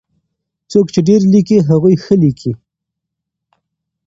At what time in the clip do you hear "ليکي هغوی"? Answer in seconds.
1.33-1.95